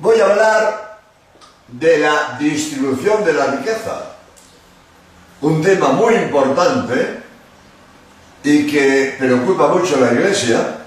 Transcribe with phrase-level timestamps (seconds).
[0.00, 1.00] voy a hablar
[1.68, 4.16] de la distribución de la riqueza.
[5.42, 7.22] Un tema muy importante
[8.42, 10.78] y que preocupa mucho a la Iglesia.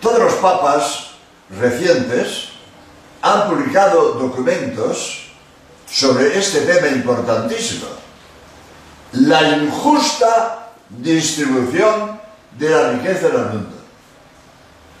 [0.00, 1.10] Todos los papas
[1.58, 2.50] recientes
[3.22, 5.32] han publicado documentos
[5.86, 7.86] sobre este tema importantísimo.
[9.12, 12.20] La injusta distribución
[12.58, 13.76] de la riqueza en el mundo.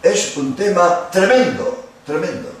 [0.02, 2.59] Es un tema tremendo, tremendo.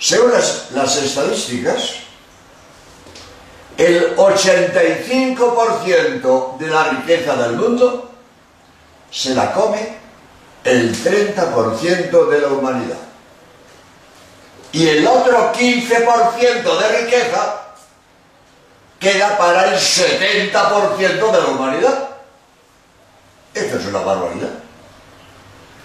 [0.00, 1.92] Según las, estadísticas,
[3.76, 8.10] el 85% de la riqueza del mundo
[9.10, 9.98] se la come
[10.64, 12.96] el 30% de la humanidad.
[14.72, 17.60] Y el otro 15% de riqueza
[18.98, 22.08] queda para el 70% de la humanidad.
[23.52, 24.48] Esto es una barbaridad.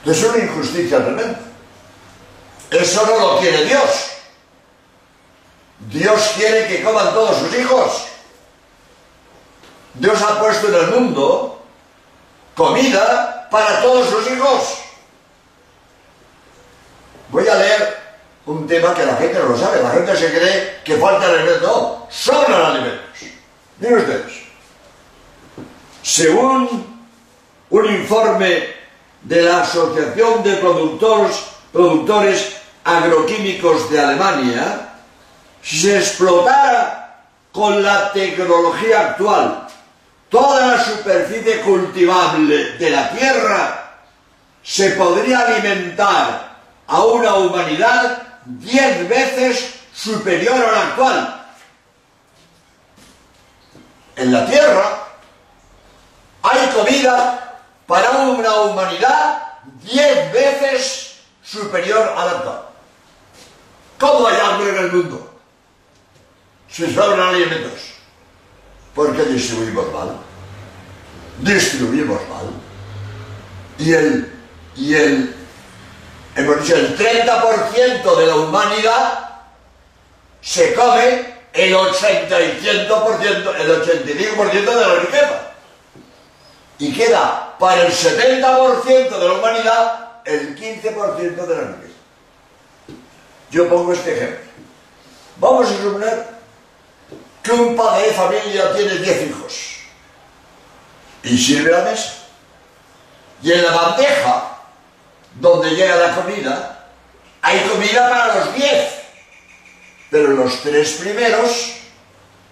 [0.06, 1.45] Es una injusticia tremenda.
[2.72, 4.12] Eso no lo quiere Dios.
[5.80, 8.06] Dios quiere que coman todos sus hijos.
[9.94, 11.62] Dios ha puesto en el mundo
[12.56, 14.80] comida para todos sus hijos.
[17.30, 17.98] Voy a leer
[18.46, 19.82] un tema que la gente no lo sabe.
[19.82, 21.68] La gente se cree que falta alimento.
[21.68, 23.02] No, sobran alimentos.
[23.80, 24.34] Miren ustedes.
[26.02, 27.04] Según
[27.70, 28.76] un informe
[29.24, 31.36] de la Asociación de Productores,
[31.76, 34.92] Productores Agroquímicos de Alemania,
[35.62, 39.68] se explotara con la tecnología actual
[40.30, 43.98] toda la superficie cultivable de la tierra,
[44.64, 46.56] se podría alimentar
[46.88, 51.46] a una humanidad diez veces superior a la actual.
[54.16, 55.08] En la tierra
[56.42, 59.42] hay comida para una humanidad
[59.84, 61.05] diez veces
[61.46, 62.62] superior a actual.
[64.00, 65.32] ¿Cómo hay hambre en el mundo?
[66.70, 67.94] Si sobran alimentos.
[68.94, 70.18] Porque distribuimos mal.
[71.40, 72.48] Distribuimos mal.
[73.78, 74.34] Y el,
[74.76, 75.36] y el,
[76.36, 79.30] hemos dicho, el 30% de la humanidad
[80.42, 85.52] se come el 85%, el 85% de la riqueza.
[86.80, 91.94] Y queda para el 70% de la humanidad el 15% de la riqueza.
[93.52, 94.40] Yo pongo este ejemplo.
[95.38, 96.28] Vamos a suponer
[97.44, 99.76] que un padre de familia tiene 10 hijos
[101.24, 102.14] y sirve la mesa.
[103.42, 104.58] Y en la bandeja
[105.36, 106.88] donde llega la comida,
[107.42, 108.90] hay comida para los 10.
[110.10, 111.74] Pero los tres primeros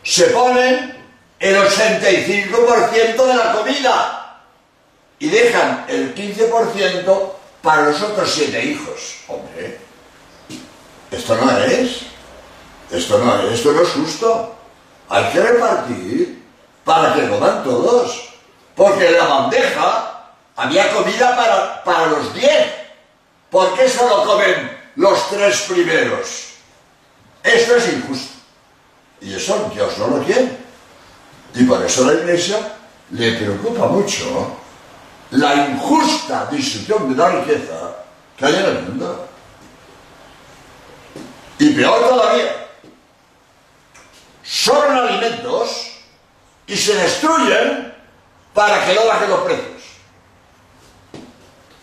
[0.03, 1.03] se ponen
[1.39, 4.22] el 85% de la comida
[5.23, 9.19] y dejan el 15% para los otros siete hijos.
[9.29, 9.79] Hombre,
[11.09, 12.01] esto no es.
[12.91, 14.53] Esto no es, esto no es justo.
[15.07, 16.43] Hay que repartir
[16.83, 18.33] para que coman todos.
[18.75, 22.73] Porque en la bandeja había comida para, para los diez.
[23.49, 26.47] ¿Por qué solo comen los tres primeros?
[27.41, 28.33] Esto es injusto.
[29.21, 30.57] Y eso Dios no lo quiere.
[31.55, 32.57] Y por eso la Iglesia
[33.11, 34.62] le preocupa mucho
[35.33, 37.95] la injusta distribución de la riqueza
[38.37, 39.29] que hay en el mundo.
[41.57, 42.67] Y peor todavía,
[44.43, 45.87] son alimentos
[46.67, 47.95] y se destruyen
[48.53, 49.81] para que no bajen los precios.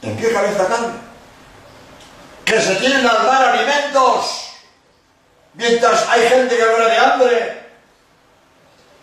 [0.03, 0.93] ¿En qué cabeza cabe?
[2.45, 4.51] Que se tienen al dar alimentos
[5.55, 7.67] mientras hay gente que muere de hambre,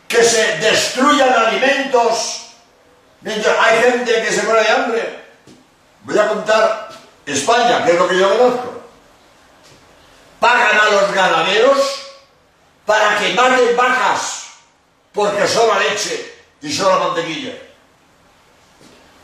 [0.08, 2.47] que se destruyan alimentos
[3.22, 5.24] mientras hay gente que se muere de hambre.
[6.04, 6.90] Voy a contar
[7.26, 8.82] España, que es lo que yo conozco.
[10.40, 11.78] Pagan a los ganaderos
[12.86, 14.48] para que maten vacas
[15.12, 17.54] porque sobra leche y sobra mantequilla.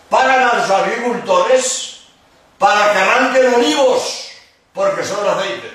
[0.09, 2.01] Pagan a los agricultores
[2.57, 4.29] para que arranquen olivos
[4.73, 5.71] porque sobra aceite.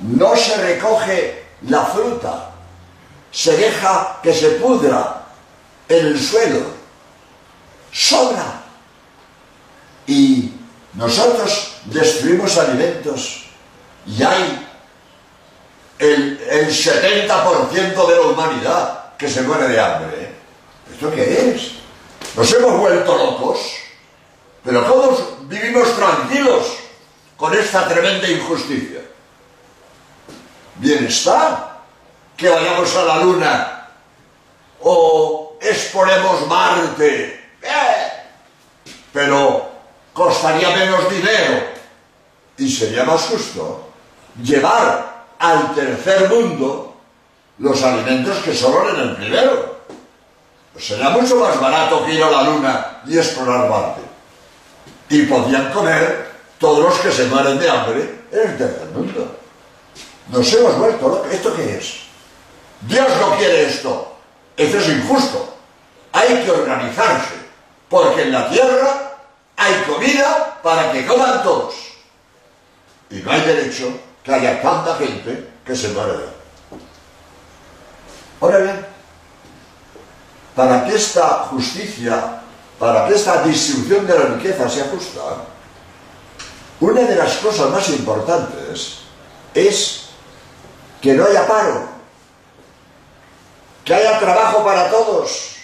[0.00, 2.53] No se recoge la fruta,
[3.34, 5.26] se deja que se pudra
[5.88, 6.60] en el suelo.
[7.92, 8.62] Sobra.
[10.06, 10.52] Y
[10.94, 13.46] nosotros destruimos alimentos
[14.06, 14.68] y hay
[15.98, 20.22] el, el 70% de la humanidad que se muere de hambre.
[20.22, 20.34] ¿eh?
[20.92, 21.72] ¿Esto qué es?
[22.36, 23.58] Nos hemos vuelto locos,
[24.62, 26.76] pero todos vivimos tranquilos
[27.36, 29.00] con esta tremenda injusticia.
[30.76, 31.73] Bienestar,
[32.36, 33.88] que vayamos a la luna
[34.80, 38.12] o exponemos Marte, ¡eh!
[39.12, 39.68] pero
[40.12, 41.62] costaría menos dinero
[42.58, 43.88] y sería más justo
[44.42, 46.94] llevar al tercer mundo
[47.58, 49.74] los alimentos que sobran en el primero.
[50.72, 54.02] Pues será mucho más barato que ir a la luna y explorar Marte.
[55.08, 59.36] Y podían comer todos los que se mueren de hambre en el tercer mundo.
[60.28, 62.03] Nos hemos vuelto ¿Esto qué es?
[62.82, 64.16] Dios no quiere esto.
[64.56, 65.54] Esto es injusto.
[66.12, 67.34] Hay que organizarse,
[67.88, 69.14] porque en la tierra
[69.56, 71.74] hay comida para que coman todos.
[73.10, 73.88] Y no hay derecho
[74.22, 76.34] que haya tanta gente que se muera de
[78.40, 78.86] Ahora bien,
[80.54, 82.42] para que esta justicia,
[82.78, 85.20] para que esta distribución de la riqueza sea justa,
[86.80, 88.98] una de las cosas más importantes
[89.54, 90.06] es
[91.00, 91.88] que no haya paro,
[93.84, 95.56] que haya trabajo para todos.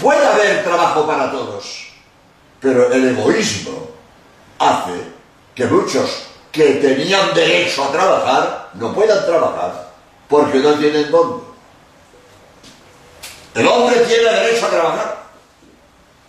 [0.00, 1.88] Puede haber trabajo para todos,
[2.60, 3.88] pero el egoísmo
[4.58, 4.92] hace
[5.54, 9.90] que muchos que tenían derecho a trabajar no puedan trabajar
[10.28, 11.44] porque no tienen dónde.
[13.54, 15.24] El hombre tiene derecho a trabajar.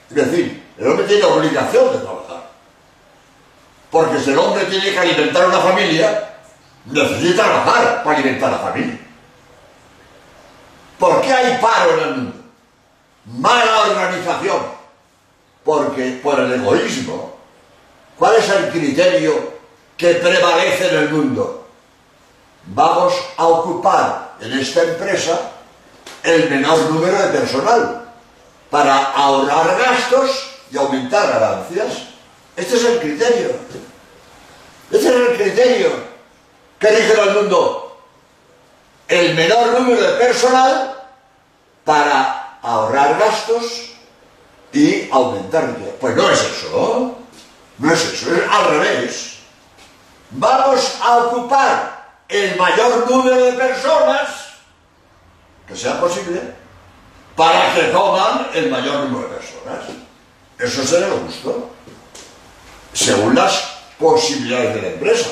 [0.09, 2.49] Es decir, el hombre tiene obligación de trabajar.
[3.89, 6.35] Porque si el hombre tiene que alimentar una familia,
[6.85, 9.04] necesita trabajar para alimentar a la familia.
[10.99, 12.33] ¿Por qué hay paro en el mundo?
[13.25, 14.75] Mala organización.
[15.63, 17.35] Porque por el egoísmo,
[18.17, 19.53] ¿cuál es el criterio
[19.97, 21.67] que prevalece en el mundo?
[22.67, 25.51] Vamos a ocupar en esta empresa
[26.23, 28.05] el menor número de personal
[28.69, 32.07] para ahorrar gastos y aumentar ganancias.
[32.55, 33.49] Este es el criterio.
[34.91, 35.89] Este es el criterio
[36.79, 37.84] que dice el mundo.
[39.07, 41.03] El menor número de personal
[41.83, 43.91] para ahorrar gastos
[44.73, 45.95] y aumentar riqueza.
[45.99, 47.15] Pues no es eso.
[47.77, 49.37] No es eso, es al revés.
[50.31, 54.45] Vamos a ocupar el mayor número de personas
[55.67, 56.41] que sea posible
[57.35, 59.85] para que toman el mayor número de personas.
[60.57, 61.69] Eso será lo justo,
[62.93, 65.29] según las posibilidades de la empresa.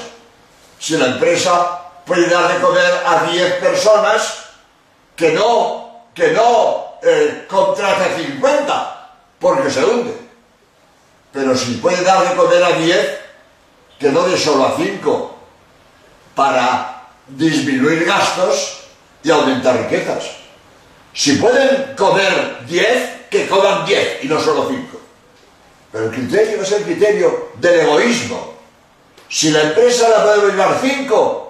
[0.79, 4.45] Si la empresa puede dar de comer a 10 personas,
[5.15, 9.09] que no, que no eh, contrate 50,
[9.39, 10.15] porque se hunde.
[11.31, 13.19] Pero si puede dar de comer a 10,
[13.99, 15.35] que no de solo a 5,
[16.35, 18.83] para disminuir gastos,
[19.23, 20.31] y aumentar riquezas.
[21.13, 24.99] Si pueden comer 10, que coman 10 y no solo 5.
[25.91, 28.53] Pero el criterio es el criterio del egoísmo.
[29.29, 31.42] Si la empresa la puede llevar 5,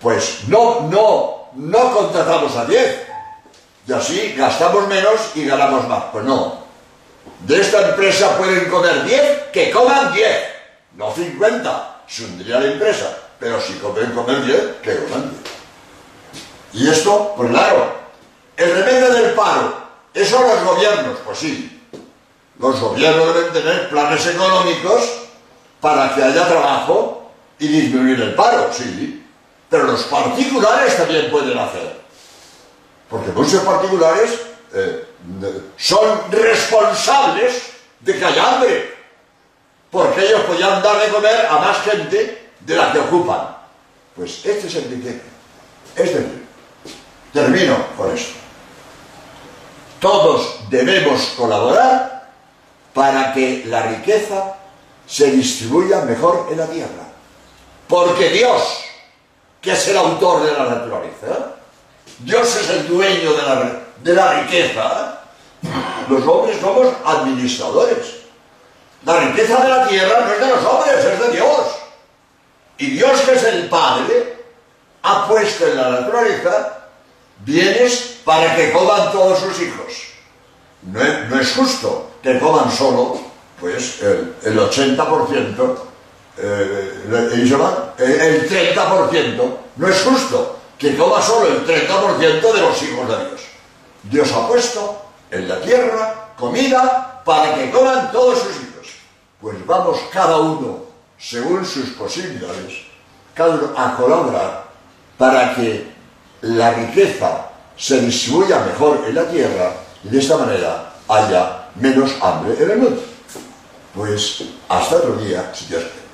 [0.00, 3.06] pues no, no, no contratamos a 10.
[3.88, 6.04] Y así gastamos menos y ganamos más.
[6.12, 6.66] Pues no.
[7.40, 10.28] De esta empresa pueden comer 10, que coman 10,
[10.96, 12.02] no 50.
[12.06, 13.16] Se hundiría la empresa.
[13.38, 16.84] Pero si pueden comer 10, que coman 10.
[16.84, 17.94] Y esto, pues claro,
[18.56, 19.74] el remedio del paro,
[20.12, 21.18] ¿eso los gobiernos?
[21.24, 21.82] Pues sí,
[22.58, 25.22] los gobiernos deben tener planes económicos
[25.80, 29.25] para que haya trabajo y disminuir el paro, sí,
[29.68, 32.00] pero los particulares también pueden hacer,
[33.08, 34.40] porque muchos particulares
[34.72, 35.04] eh,
[35.76, 37.70] son responsables
[38.00, 38.94] de que haya hambre,
[39.90, 43.56] porque ellos podían dar de comer a más gente de la que ocupan.
[44.14, 45.22] Pues este es el criterio.
[45.94, 46.46] Es decir,
[47.36, 48.32] Termino con esto.
[50.00, 52.30] Todos debemos colaborar
[52.94, 54.54] para que la riqueza
[55.06, 57.12] se distribuya mejor en la tierra.
[57.86, 58.85] Porque Dios,
[59.60, 61.54] que es el autor de la naturaleza,
[62.18, 65.20] Dios es el dueño de la, de la riqueza,
[66.08, 68.16] los hombres somos administradores.
[69.04, 71.66] La riqueza de la tierra no es de los hombres, es de Dios.
[72.78, 74.44] Y Dios, que es el Padre,
[75.02, 76.88] ha puesto en la naturaleza
[77.44, 79.92] bienes para que coman todos sus hijos.
[80.82, 83.18] No es, justo que coman solo,
[83.60, 85.78] pues, el, el 80%,
[86.38, 87.02] eh,
[87.98, 89.56] el 30%.
[89.76, 93.40] No es justo que coma solo el 30% de los hijos de Dios.
[94.02, 98.88] Dios ha puesto en la tierra comida para que coman todos sus hijos.
[99.40, 100.84] Pues vamos cada uno,
[101.18, 102.82] según sus posibilidades,
[103.34, 104.66] cada uno a colaborar
[105.18, 105.88] para que
[106.42, 109.72] la riqueza se distribuya mejor en la tierra
[110.04, 113.02] y de esta manera haya menos hambre en el mundo.
[113.94, 116.05] Pues hasta otro día, si Dios quiere.